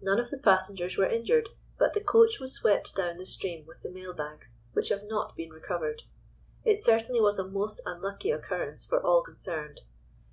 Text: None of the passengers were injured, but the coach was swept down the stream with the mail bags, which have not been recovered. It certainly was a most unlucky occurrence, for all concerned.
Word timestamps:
None 0.00 0.18
of 0.18 0.30
the 0.30 0.36
passengers 0.38 0.96
were 0.98 1.08
injured, 1.08 1.48
but 1.78 1.94
the 1.94 2.02
coach 2.02 2.40
was 2.40 2.52
swept 2.54 2.96
down 2.96 3.18
the 3.18 3.24
stream 3.24 3.64
with 3.66 3.82
the 3.82 3.88
mail 3.88 4.12
bags, 4.12 4.56
which 4.72 4.88
have 4.88 5.04
not 5.04 5.36
been 5.36 5.50
recovered. 5.50 6.02
It 6.64 6.80
certainly 6.80 7.20
was 7.20 7.38
a 7.38 7.46
most 7.46 7.80
unlucky 7.86 8.32
occurrence, 8.32 8.84
for 8.84 9.00
all 9.00 9.22
concerned. 9.22 9.82